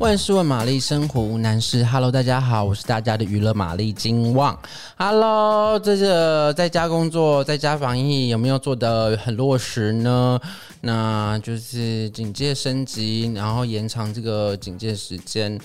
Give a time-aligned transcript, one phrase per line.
[0.00, 1.84] 万事问玛丽，生活无难事。
[1.84, 4.56] Hello，大家好，我是大家的娱乐玛丽金旺。
[4.96, 10.38] Hello，这个在家工作，在家防疫有没有做的很落实呢？
[10.82, 15.58] 那就是警戒升级，然后延长这个警戒时间。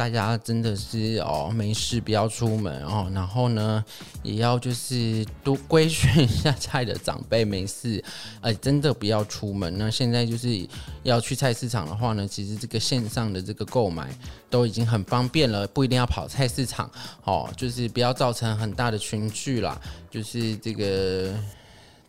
[0.00, 3.84] 大家真的是哦，没事不要出门哦，然后呢，
[4.22, 8.02] 也要就是多规训一下家里的长辈，没事，
[8.40, 9.76] 哎，真的不要出门。
[9.76, 10.66] 那现在就是
[11.02, 14.08] 要去菜市场的话呢，其实这个线上的这个购买
[14.48, 16.90] 都已经很方便了，不一定要跑菜市场
[17.24, 19.78] 哦，就是不要造成很大的群聚啦，
[20.10, 21.34] 就是这个。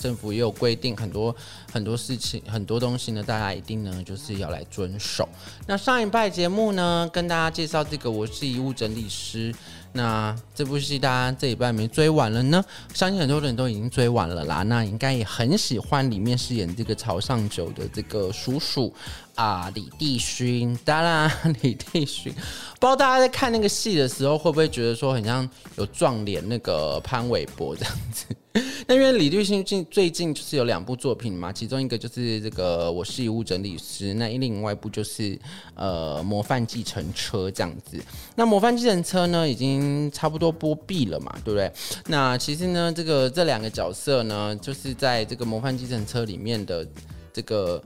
[0.01, 1.33] 政府也有规定很多
[1.71, 5.29] 很多事情，很多东西呢，大家一定呢就是要来遵守。
[5.67, 9.53] 那上一拜节目呢，跟大家介绍这个我是遗物整理师。
[9.93, 12.63] 那这部戏大家这一拜没追完了呢？
[12.93, 14.63] 相信很多人都已经追完了啦。
[14.63, 18.93] 那应该也很喜欢里面饰演这个朝上九的这个叔叔
[19.35, 20.77] 啊，李帝勋。
[20.85, 21.29] 当然，
[21.61, 28.25] 李帝勋，不知道大家在看那个戏的时候，会不会觉得说很像有撞脸那个潘玮柏这样子？
[28.85, 35.39] 那因为李帝勋近最近就是有两部作品嘛，其中一个就是这个《我是遗物整理师》，那另外一部就是
[35.75, 37.97] 呃《模范计程车》这样子。
[38.35, 39.80] 那《模范计程车》呢，已经
[40.11, 41.71] 差不多播毕了嘛，对不对？
[42.07, 46.87] 那其实呢，这个这两个角色呢，就是在这个《模范计程车》里面的
[47.33, 47.81] 这个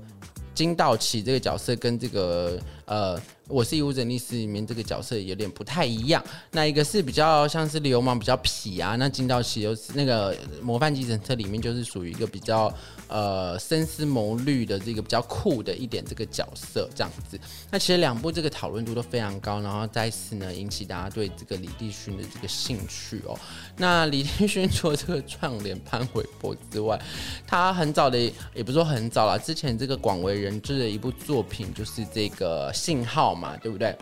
[0.54, 3.20] 金道奇这个角色跟这个呃。
[3.48, 8.96] 我是遗物整理师里面这个角色有点不太一样，那一个是比较像是流氓，比较痞啊。
[8.96, 12.74] 那金道奇又是那个模范计程车里面就是属于一个比较
[13.08, 17.40] 呃深思谋虑的这个比较酷的一点这个角色这样子。
[17.70, 23.38] 那其实两部这个讨论度都非常高，然后再次呢引起大家对这个李帝勋的这个兴趣哦。
[23.78, 27.00] 那李帝勋除了这个串联潘玮柏之外，
[27.46, 28.18] 他很早的
[28.56, 33.35] 也不是说很早了，之前这个广为人知的一部作品就是这个信号。
[33.36, 33.96] 嘛，对不对？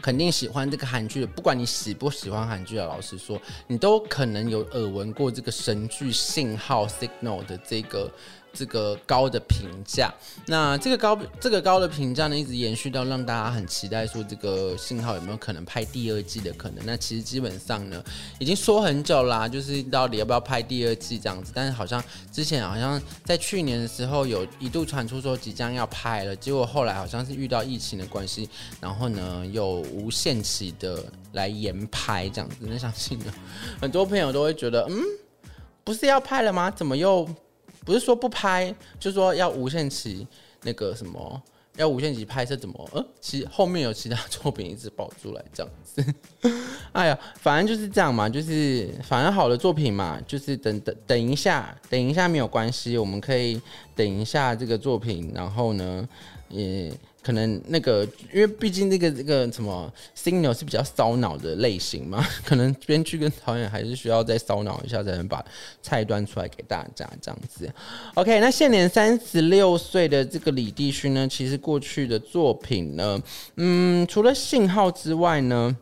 [0.00, 8.10] 肯定喜欢这个韩剧的，不管你喜不喜欢韩剧的，老实说，你都可能有耳闻过这个神剧《信号》（Signal） 的这个。
[8.54, 10.12] 这个高的评价，
[10.46, 16.86] 那这个高这个高的评价呢，一直延续到让大家很期待说这个信号有没有可能拍第二季的可能？
[16.86, 18.02] 那其实基本上呢，
[18.38, 21.50] 已经说很久啦，就是到底要不要拍第二季这样子。
[21.54, 28.48] 但是好像之前好像在去年的时候有一度传出说即将要拍了，结果后来好像是遇到疫情的关系，
[28.80, 32.56] 然后呢又无限期的来延拍这样子。
[32.60, 33.26] 那相信呢，
[33.80, 34.96] 很多朋友都会觉得，嗯，
[35.82, 36.70] 不是要拍了吗？
[36.70, 37.28] 怎么又？
[37.84, 40.26] 不是说不拍，就是说要无限期
[40.62, 41.42] 那个什么，
[41.76, 42.90] 要无限期拍摄怎么？
[42.92, 46.04] 呃，其后面有其他作品一直保住来这样子。
[46.92, 53.60] 哎呀，反正就是这样嘛，就是反正好的作品嘛，就是等等等一下，等一下没有关系，我们可以
[53.94, 56.08] 等一下这个作品，然后呢，
[56.48, 56.92] 也。
[57.22, 65.42] 可能那个，因为毕竟那个这个什么 Signal 是比较烧脑的类型嘛， 可能编剧跟导演还是需要再烧脑一下，才能把
[65.82, 67.66] 菜端出来给大家这样子。
[68.12, 73.18] OK，那现年三十六岁的这个李帝勋呢，其实过去的作品呢，
[73.56, 75.74] 嗯，除了信号之外呢。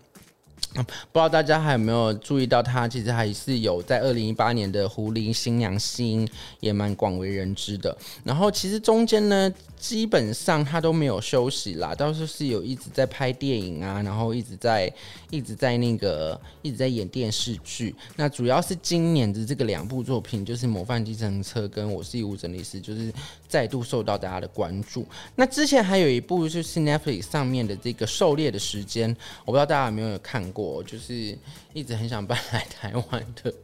[0.74, 6.26] 不知道大家还有没有注意到，他其实还是有在二零一八年的《狐狸新娘心》
[6.60, 7.94] 也蛮广为人知的。
[8.24, 14.90] 然后其实中间呢，基本上他都没有休息啦，倒是是有一直在拍电影啊，然后一直在
[15.28, 17.94] 一直在那个一直在演电视剧。
[18.16, 23.12] 那主要是今年的这个两部作品，就是《模范计程车》跟《我是义务整理师》，就是
[23.46, 25.06] 再度受到大家的关注。
[25.36, 30.61] 那之前还有一部就是 Netflix 上面的这个《狩猎的时间》，我不知道大家有没有看过。
[30.62, 31.36] 我就是
[31.72, 33.54] 一直很想搬来台湾的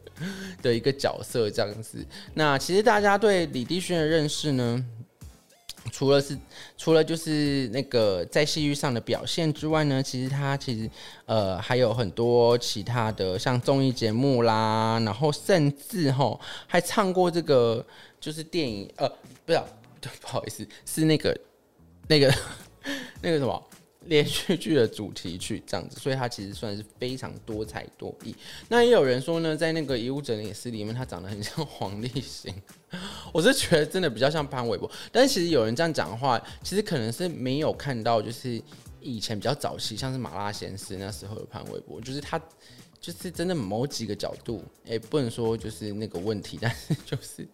[0.61, 2.05] 的一个角色这样子。
[2.33, 4.85] 那其实大家对李帝勋的认识呢，
[5.91, 6.37] 除了是
[6.77, 10.89] 除了就是那个在戏剧上的表现之外呢，其实他其实
[11.25, 16.37] 呃还有很多其他的像综艺节目啦，然后甚至齁
[16.67, 17.85] 还唱过这个
[18.19, 19.09] 就是电影呃
[19.45, 19.61] 不是
[20.01, 21.37] 对不好意思是那个
[22.07, 22.33] 那个
[23.23, 23.68] 那个什么。
[24.05, 28.33] 连续剧的主题曲这样子，所以他其实算是非常多才多艺。
[28.69, 32.53] 那也有人说呢，在那个遗物整理师里面，他长得很像黄立行。
[33.33, 38.61] 我是觉得真的比较像潘玮柏，但其实有人这样讲的话，其实可能是没有看到，就是
[39.01, 42.41] 以前比较早期，像是《麻辣鲜师》那时候的潘玮柏，就是他
[43.01, 47.47] 就是真的某几个角度，哎、不能说就是那个问题， 但是就是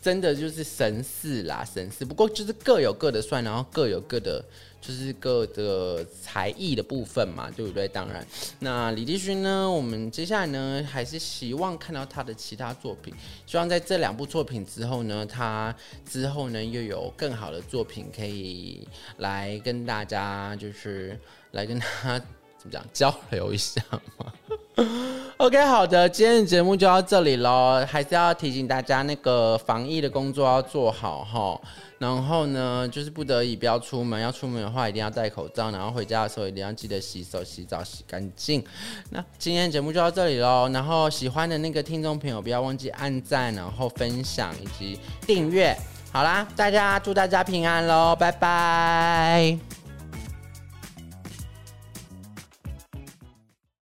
[0.00, 2.04] 真的就是神似啦，神似。
[2.04, 4.42] 不过就是各有各的帅，然后各有各的，
[4.80, 7.86] 就是各的才艺的部分嘛，对不对？
[7.88, 8.26] 当然，
[8.60, 13.12] 那李帝勋呢，我们接下来呢，还是希望看到他的其他作品，
[13.46, 15.76] 希望在这两部作品之后呢，他
[16.08, 18.88] 之后呢又有更好的作品可以
[19.18, 21.20] 来跟大家，就是
[21.52, 22.18] 来跟他。
[22.58, 23.80] 怎么讲交流一下
[24.16, 24.32] 嘛
[25.38, 27.84] OK，好的，今天的节目就到这里喽。
[27.88, 31.60] 还是要提醒大家，那个防疫的工作要做好哈。
[31.98, 35.70] 然后呢，就是不得已不要出门，要出门的话一定要戴口罩。
[35.70, 38.62] 然后回家的时候一定要记得洗手、洗澡、洗干净。
[39.10, 40.68] 那今天的节目就到这里喽。
[40.72, 45.74] 然后喜欢的那个听众朋友不要忘记按赞，然后分享以及订阅。
[46.12, 49.75] 好啦，大家祝大家平安喽，拜拜。